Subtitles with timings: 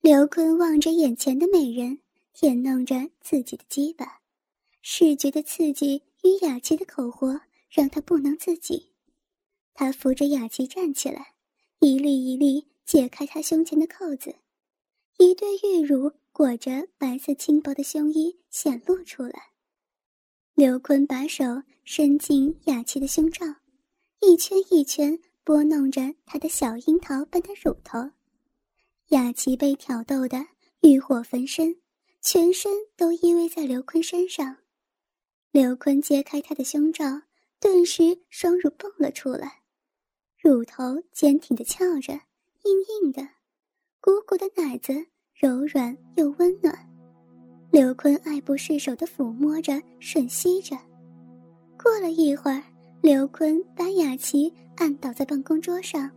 [0.00, 1.98] 刘坤望着眼前的美人，
[2.32, 4.22] 舔弄着自己的鸡巴，
[4.80, 8.94] 视觉的刺激与雅琪的口活让他不能自己。
[9.74, 11.34] 他扶着雅琪站起来，
[11.80, 14.36] 一粒一粒解开她胸前的扣子，
[15.18, 19.50] 一对玉乳裹着白色轻薄的胸衣显露出来。
[20.54, 21.44] 刘坤把手
[21.84, 23.44] 伸进雅琪的胸罩，
[24.20, 28.12] 一圈一圈拨弄着她的小樱桃般的乳头。
[29.10, 30.38] 雅琪被挑逗得
[30.82, 31.74] 欲火焚身，
[32.20, 34.58] 全身都依偎在刘坤身上。
[35.50, 37.22] 刘坤揭开她的胸罩，
[37.58, 39.62] 顿时双乳蹦了出来，
[40.38, 43.28] 乳头坚挺的翘着，硬硬的，
[44.00, 44.92] 鼓鼓的奶子
[45.34, 46.88] 柔软又温暖。
[47.72, 50.78] 刘坤爱不释手的抚摸着，吮吸着。
[51.76, 52.62] 过了一会儿，
[53.02, 56.08] 刘坤把雅琪按倒在办公桌上，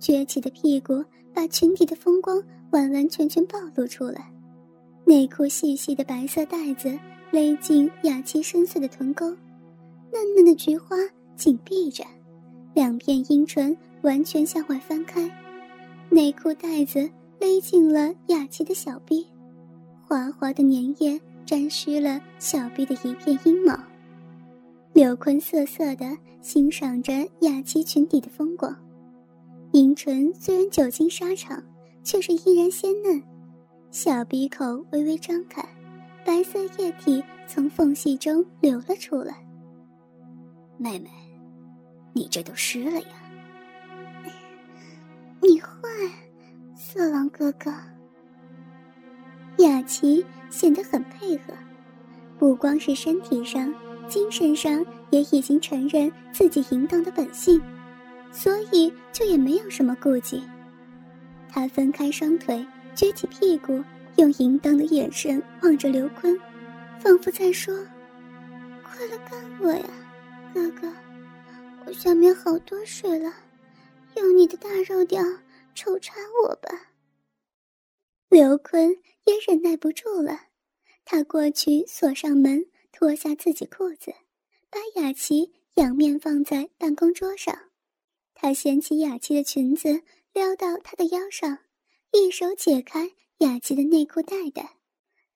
[0.00, 1.04] 撅起的屁股。
[1.34, 4.32] 把裙底的风光完完全全暴露出来，
[5.04, 6.98] 内裤细细的白色带子
[7.30, 9.26] 勒进雅琪深邃的臀沟，
[10.12, 10.96] 嫩嫩的菊花
[11.36, 12.04] 紧闭着，
[12.74, 15.30] 两片阴唇完全向外翻开，
[16.10, 17.08] 内裤带子
[17.40, 19.26] 勒进了雅琪的小臂，
[20.06, 23.78] 滑滑的粘液沾湿了小臂的一片阴毛。
[24.92, 28.76] 刘坤涩涩的欣赏着雅琪裙底的风光。
[29.72, 31.62] 阴唇虽然久经沙场，
[32.04, 33.22] 却是依然鲜嫩，
[33.90, 35.66] 小鼻口微微张开，
[36.26, 39.34] 白色液体从缝隙中流了出来。
[40.76, 41.08] 妹妹，
[42.12, 43.06] 你这都湿了呀！
[45.40, 45.70] 你坏，
[46.76, 47.72] 色狼哥哥。
[49.56, 51.54] 雅琪显得很配合，
[52.38, 53.72] 不光是身体上，
[54.06, 57.58] 精神上也已经承认自己淫荡的本性。
[58.32, 60.42] 所以就也没有什么顾忌。
[61.48, 62.66] 他分开双腿，
[62.96, 63.84] 撅起屁股，
[64.16, 66.36] 用淫荡的眼神望着刘坤，
[66.98, 67.74] 仿佛在说
[68.82, 69.84] ：“快来干我呀，
[70.54, 70.90] 哥哥！
[71.84, 73.30] 我下面好多水了，
[74.16, 75.22] 用你的大肉屌
[75.74, 76.88] 抽插我吧。”
[78.30, 78.88] 刘坤
[79.24, 80.40] 也忍耐不住了，
[81.04, 84.10] 他过去锁上门，脱下自己裤子，
[84.70, 87.54] 把雅琪仰面放在办公桌上。
[88.42, 91.60] 他掀起雅琪的裙子，撩到她的腰上，
[92.10, 94.78] 一手解开雅琪的内裤带带，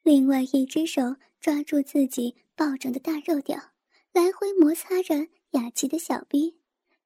[0.03, 3.72] 另外一只手抓住自己暴涨的大肉屌，
[4.11, 6.59] 来回摩擦着雅琪的小臂，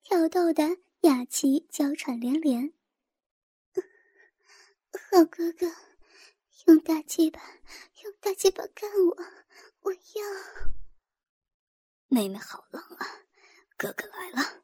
[0.03, 2.72] 挑逗的雅琪娇喘连连。
[5.12, 5.71] 好哥哥，
[6.67, 7.43] 用大鸡巴，
[8.03, 9.22] 用大鸡巴干我，
[9.82, 10.71] 我要。
[12.09, 13.06] 妹妹好冷啊，
[13.77, 14.59] 哥哥来了。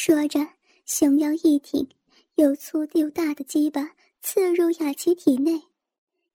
[0.00, 0.38] 说着，
[0.86, 1.88] 熊腰一挺，
[2.36, 5.60] 又粗又大的鸡巴刺入雅琪体内。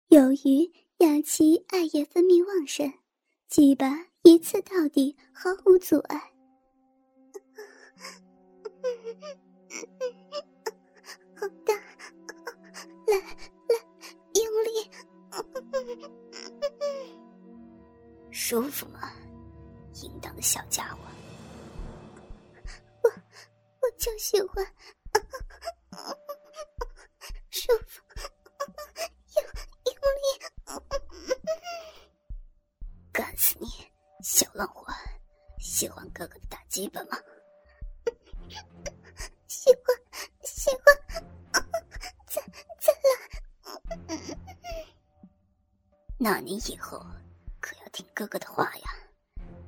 [0.10, 2.92] 由于雅琪爱液分泌旺盛，
[3.48, 6.20] 鸡巴一刺到底，毫无阻碍。
[11.40, 11.74] 好大，
[13.08, 13.24] 来来，
[14.34, 14.92] 用力，
[18.30, 19.10] 舒服吗，
[20.02, 21.04] 淫荡的小家伙？
[24.34, 24.66] 喜欢，
[27.52, 28.02] 舒服，
[29.36, 29.46] 用
[29.86, 30.26] 用力，
[33.12, 33.68] 干死你，
[34.24, 34.92] 小浪花！
[35.60, 37.16] 喜欢哥哥的大鸡巴吗？
[39.48, 39.96] 喜欢，
[40.42, 40.84] 喜欢，
[42.26, 42.42] 再
[42.82, 44.18] 再来！
[46.18, 47.06] 那你以后
[47.62, 48.96] 可要听哥哥的话呀，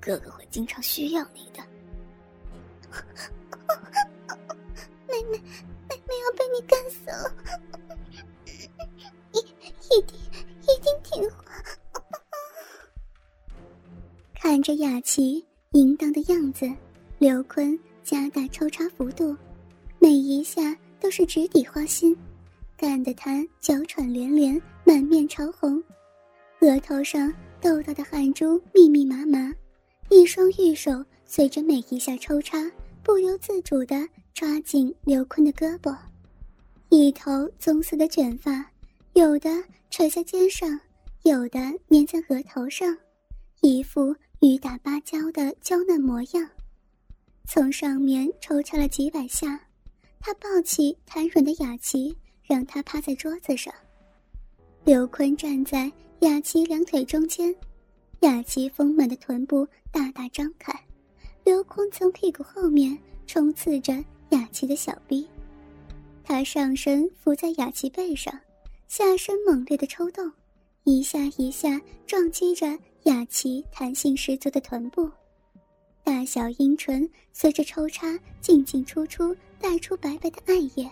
[0.01, 1.63] 哥哥会经常需要你的。
[14.65, 16.67] 着雅琪淫荡的样子，
[17.19, 19.37] 刘坤加大抽插幅度，
[19.99, 22.17] 每一下都是直抵花心，
[22.75, 25.79] 干得他娇喘连连，满面潮红，
[26.61, 27.31] 额头上
[27.61, 29.53] 豆豆的汗珠密密麻麻，
[30.09, 32.57] 一双玉手随着每一下抽插，
[33.03, 33.95] 不由自主的。
[34.33, 35.95] 抓紧刘坤的胳膊，
[36.89, 38.65] 一头棕色的卷发，
[39.13, 40.79] 有的垂在肩上，
[41.21, 41.59] 有的
[41.89, 42.97] 粘在额头上，
[43.61, 46.49] 一副雨打芭蕉的娇嫩模样。
[47.47, 49.59] 从上面抽插了几百下，
[50.19, 53.73] 他抱起瘫软的雅琪，让她趴在桌子上。
[54.83, 57.55] 刘坤站在雅琪两腿中间，
[58.21, 60.73] 雅琪丰满的臀部大大张开，
[61.43, 62.97] 刘坤从屁股后面
[63.27, 64.03] 冲刺着。
[64.29, 65.25] 雅琪的小臂，
[66.23, 68.37] 他上身伏在雅琪背上，
[68.87, 70.29] 下身猛烈的抽动，
[70.83, 75.07] 一下一下撞击着雅琪弹性十足的臀部，
[76.03, 80.89] 大小阴唇随着抽插进进出出，带出白白的艾叶，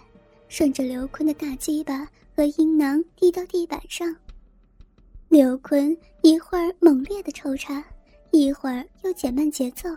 [0.48, 4.16] 顺着刘坤的大鸡巴和阴囊滴到地板上。
[5.28, 7.84] 刘坤一会儿猛烈的抽插，
[8.30, 9.90] 一会儿又减慢节奏，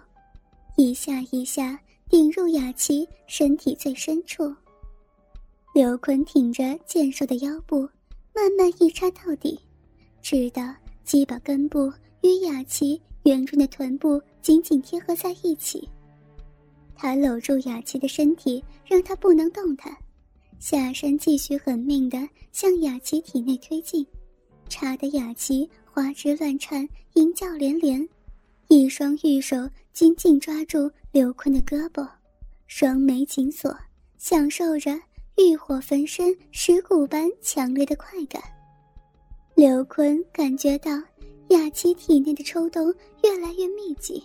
[0.76, 1.78] 一下一下
[2.08, 4.54] 顶入雅琪身体最深处。
[5.74, 7.80] 刘坤挺着健硕的腰部，
[8.34, 9.60] 慢慢一插到底，
[10.22, 10.74] 直到
[11.04, 11.92] 鸡巴根部
[12.26, 15.88] 与雅琪圆润的臀部紧紧贴合在一起。
[16.96, 19.96] 他搂住雅琪的身体，让她不能动弹，
[20.58, 22.18] 下身继续狠命的
[22.50, 24.04] 向雅琪体内推进。
[24.68, 28.06] 插得雅琪花枝乱颤，淫叫连连，
[28.66, 29.56] 一双玉手
[29.92, 32.08] 紧紧抓住刘坤的胳膊，
[32.66, 33.72] 双眉紧锁，
[34.18, 34.98] 享受着
[35.36, 38.42] 欲火焚身、蚀骨般强烈的快感。
[39.54, 40.90] 刘坤感觉到
[41.48, 44.22] 雅琪体内的抽动越来越密集，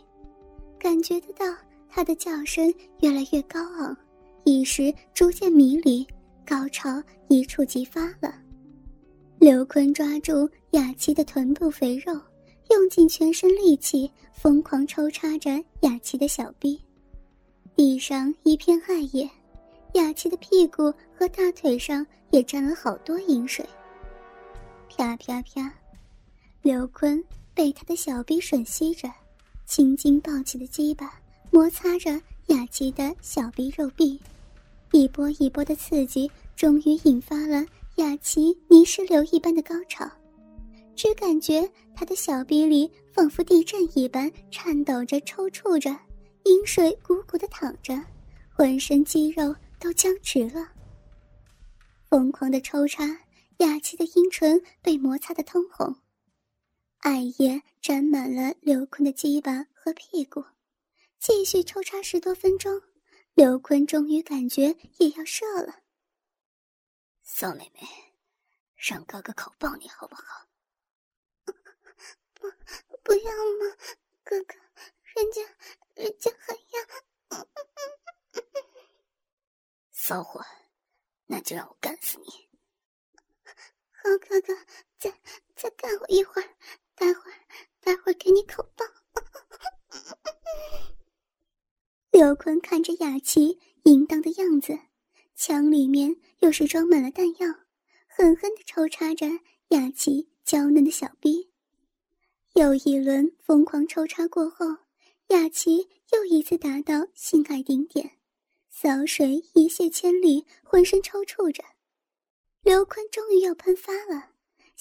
[0.79, 1.45] 感觉得到
[1.89, 3.95] 她的叫声越来越高昂，
[4.43, 6.05] 意识逐渐迷离，
[6.45, 8.33] 高潮一触即发了。
[9.37, 12.13] 刘坤抓住雅琪的臀部肥肉，
[12.69, 15.51] 用尽全身力气，疯狂抽插着
[15.81, 16.81] 雅琪的小臂。
[17.75, 19.29] 地上一片艾叶，
[19.93, 23.65] 雅琪的屁股和大腿上也沾了好多饮水。
[24.89, 25.73] 啪啪啪，
[26.63, 27.23] 刘坤
[27.55, 29.11] 被他的小臂吮吸着，
[29.65, 31.19] 青筋暴起的鸡巴
[31.49, 32.11] 摩擦着
[32.47, 34.19] 雅琪的小臂肉壁，
[34.91, 37.65] 一波一波的刺激，终于引发了。
[37.95, 40.07] 雅琪泥石流一般的高潮，
[40.95, 45.89] 只感觉他的小臂里仿佛地震一般颤抖着、抽搐着，
[46.45, 47.99] 饮水鼓鼓的淌着，
[48.53, 50.69] 浑身肌肉都僵直了。
[52.07, 53.03] 疯狂的抽插，
[53.57, 55.93] 雅琪的阴唇被摩擦的通红，
[57.01, 60.45] 艾叶沾满了刘坤的鸡巴和屁股。
[61.17, 62.81] 继续抽插十多分钟，
[63.33, 65.81] 刘坤终于感觉也要射了。
[67.23, 67.81] 骚妹妹，
[68.75, 70.47] 让哥哥口爆你好不好？
[72.33, 72.51] 不，
[73.03, 73.77] 不要嘛，
[74.23, 74.55] 哥哥，
[75.15, 75.41] 人家，
[75.95, 77.47] 人家还要。
[79.91, 80.43] 骚货，
[81.25, 82.49] 那就让我干死你！
[83.93, 84.55] 好，哥哥，
[84.97, 85.11] 再
[85.55, 86.49] 再干我一会儿，
[87.01, 87.37] 待会儿，
[87.81, 88.85] 待会儿给你口爆。
[92.11, 94.77] 刘坤看着雅琪淫荡的样子。
[95.33, 97.47] 枪里面又是装满了弹药，
[98.07, 99.25] 狠狠地抽插着
[99.69, 101.49] 雅琪娇嫩的小臂。
[102.53, 104.67] 又一轮疯狂抽插过后，
[105.29, 108.19] 雅琪又一次达到性爱顶点，
[108.69, 111.63] 骚水一泻千里，浑身抽搐着。
[112.61, 114.30] 刘坤终于要喷发了，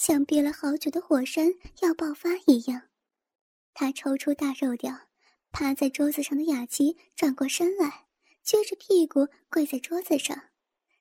[0.00, 1.52] 像憋了好久的火山
[1.82, 2.84] 要爆发一样。
[3.74, 4.98] 他抽出大肉屌，
[5.52, 8.06] 趴在桌子上的雅琪转过身来，
[8.42, 10.44] 撅着屁股跪在桌子上。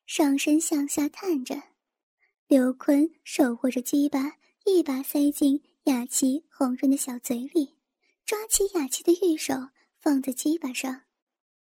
[0.05, 1.63] 上身向下探着，
[2.47, 4.35] 刘坤手握着鸡巴，
[4.65, 7.77] 一把塞进雅琪红润的小嘴里，
[8.25, 9.53] 抓起雅琪的玉手
[10.01, 11.03] 放在鸡巴上，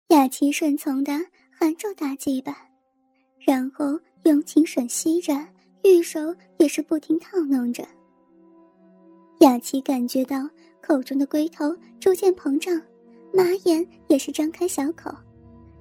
[0.09, 1.13] 雅琪顺从的
[1.59, 2.69] 含住大鸡巴，
[3.39, 5.54] 然后用情吮吸着，
[5.85, 7.87] 玉手也是不停套弄着。
[9.41, 10.49] 雅琪感觉到
[10.81, 12.81] 口中的龟头逐渐膨胀，
[13.33, 15.15] 马眼也是张开小口，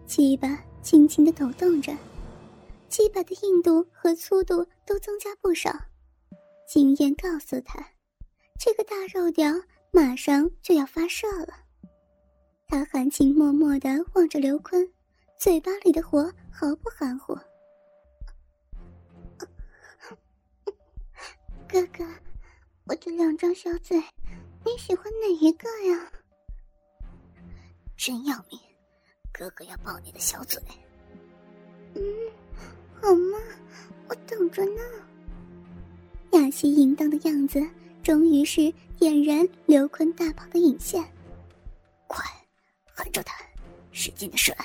[0.05, 1.95] 鸡巴轻轻的抖动着。
[2.89, 5.73] 鸡巴的硬度和粗度都增加不少，
[6.67, 7.79] 经验告诉他，
[8.59, 9.51] 这个大肉屌
[9.91, 11.53] 马上就要发射了。
[12.67, 14.87] 他含情脉脉地望着刘坤，
[15.39, 17.35] 嘴巴里的火毫不含糊。
[21.73, 22.05] 哥哥，
[22.83, 23.97] 我的两张小嘴，
[24.63, 26.11] 你喜欢哪一个呀？
[27.97, 28.59] 真要命，
[29.31, 30.61] 哥哥要抱你的小嘴。
[31.95, 32.03] 嗯。
[33.01, 33.39] 好吗？
[34.07, 34.81] 我等着呢。
[36.33, 37.59] 雅琪淫荡的样子，
[38.03, 41.03] 终于是点燃刘坤大炮的引线。
[42.05, 42.23] 快，
[42.85, 43.33] 含住他，
[43.91, 44.55] 使劲的射。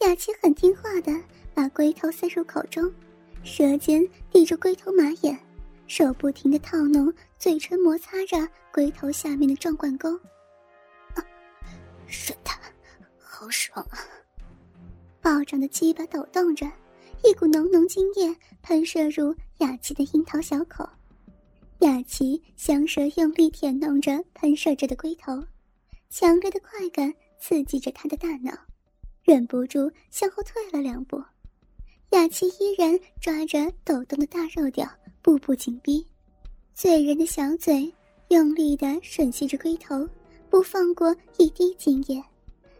[0.00, 1.12] 雅琪很听话的
[1.52, 2.90] 把龟头塞入口中，
[3.44, 5.38] 舌尖抵住龟头马眼，
[5.90, 10.08] 手不停的套弄，嘴唇摩擦着龟头下面的壮冠沟。
[12.08, 12.56] 吮他，
[13.18, 13.98] 好爽啊！
[15.20, 16.64] 暴涨的鸡巴抖动着。
[17.24, 18.32] 一股浓浓精液
[18.62, 20.88] 喷射入雅琪的樱桃小口，
[21.80, 25.42] 雅琪香舌用力舔弄着喷射着的龟头，
[26.08, 28.56] 强烈的快感刺激着他的大脑，
[29.24, 31.20] 忍不住向后退了两步。
[32.10, 34.88] 雅琪依然抓着抖动的大肉屌，
[35.22, 36.04] 步步紧逼，
[36.74, 37.92] 醉人的小嘴
[38.28, 40.08] 用力的吮吸着龟头，
[40.48, 42.22] 不放过一滴精液，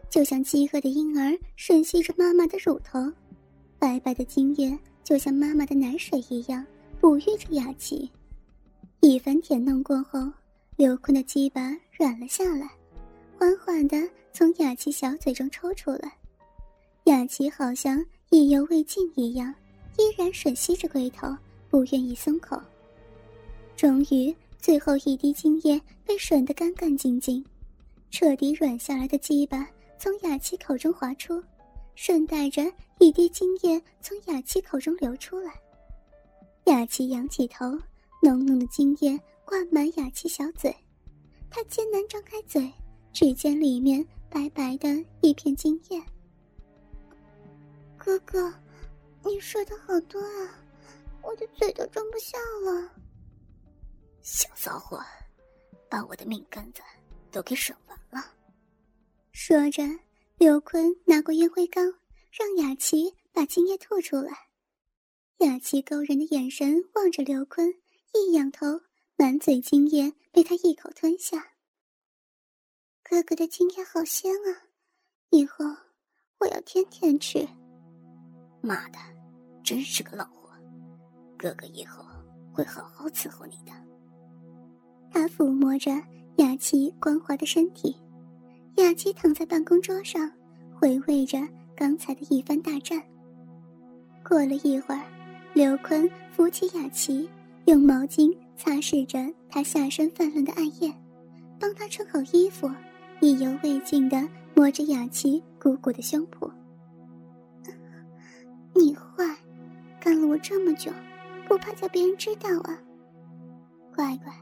[0.09, 2.99] 就像饥饿的婴儿吮吸着妈妈的乳头，
[3.77, 6.65] 白白的精液就像妈妈的奶水一样
[6.99, 8.09] 哺育着雅琪。
[9.01, 10.19] 一番舔弄过后，
[10.75, 12.69] 刘坤的鸡巴软了下来，
[13.37, 13.97] 缓缓的
[14.33, 16.11] 从雅琪小嘴中抽出来。
[17.05, 19.53] 雅琪好像意犹未尽一样，
[19.97, 21.27] 依然吮吸着龟头，
[21.71, 22.61] 不愿意松口。
[23.77, 27.43] 终于，最后一滴精液被吮得干干净净，
[28.11, 29.65] 彻底软下来的鸡巴
[29.97, 31.41] 从雅琪口中滑出，
[31.95, 32.61] 顺带着
[32.99, 35.53] 一滴精液从雅琪口中流出来。
[36.65, 37.65] 雅琪仰起头，
[38.21, 40.75] 浓浓的精液灌满雅琪小嘴，
[41.49, 42.69] 她艰难张开嘴，
[43.13, 44.89] 只见里面白白的
[45.21, 45.99] 一片精液。
[47.97, 48.53] 哥哥，
[49.23, 50.60] 你说的好多啊，
[51.23, 52.91] 我的嘴都装不下了。
[54.21, 55.03] 小骚货，
[55.89, 56.81] 把我的命根子
[57.31, 58.33] 都给省完了。
[59.31, 59.83] 说着，
[60.37, 61.83] 刘坤拿过烟灰缸，
[62.31, 64.49] 让雅琪把精液吐出来。
[65.37, 67.73] 雅琪勾人的眼神望着刘坤，
[68.13, 68.81] 一仰头，
[69.15, 71.53] 满嘴精液被他一口吞下。
[73.03, 74.69] 哥哥的精液好鲜啊，
[75.31, 75.65] 以后
[76.39, 77.47] 我要天天吃。
[78.61, 78.99] 妈的，
[79.63, 80.40] 真是个老！
[81.41, 82.05] 哥哥以后
[82.53, 83.71] 会好好伺候你的。
[85.09, 85.91] 他抚摸着
[86.35, 87.95] 雅琪光滑的身体，
[88.75, 90.31] 雅琪躺在办公桌上，
[90.71, 91.39] 回味着
[91.75, 93.01] 刚才的一番大战。
[94.23, 95.01] 过了一会儿，
[95.55, 97.27] 刘坤扶起雅琪，
[97.65, 99.17] 用毛巾擦拭着
[99.49, 100.93] 她下身泛滥的暗液，
[101.59, 102.69] 帮她穿好衣服，
[103.19, 106.51] 意犹未尽地摸着雅琪鼓鼓的胸脯。
[108.75, 109.35] 你坏，
[109.99, 110.91] 干了我这么久，
[111.51, 112.79] 不怕叫别人知道啊？
[113.93, 114.33] 乖乖，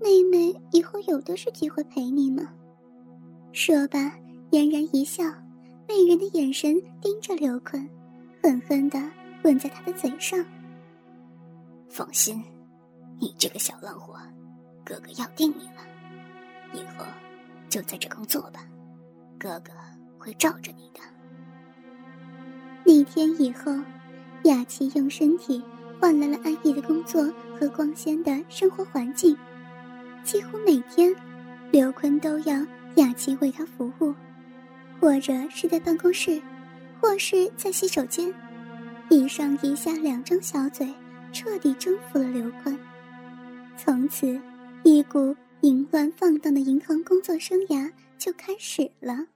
[0.00, 2.48] 妹妹以后有的是机会陪你呢。
[3.52, 4.10] 说罢，
[4.50, 5.22] 嫣然一笑，
[5.86, 7.86] 媚人的眼神盯着刘坤，
[8.42, 8.98] 狠狠的
[9.44, 10.42] 吻在他的嘴上。
[11.90, 12.42] 放心，
[13.20, 14.18] 你这个小浪货，
[14.86, 15.82] 哥哥要定你了，
[16.72, 17.04] 以后
[17.68, 18.66] 就在这工作吧，
[19.38, 19.72] 哥哥
[20.18, 21.00] 会罩着你的。
[22.86, 23.70] 那天以后，
[24.44, 25.62] 雅琪用身体
[26.00, 29.36] 换来了安逸的工作和光鲜的生活环境。
[30.24, 31.14] 几乎每天，
[31.70, 32.64] 刘坤都要
[32.96, 34.14] 雅琪为他服务，
[35.00, 36.40] 或者是在办公室，
[37.00, 38.32] 或是在洗手间，
[39.08, 40.86] 一上一下两张小嘴，
[41.32, 42.78] 彻底征服了刘坤。
[43.76, 44.40] 从此，
[44.82, 49.26] 一股淫乱放荡的银行工作生涯就开始了。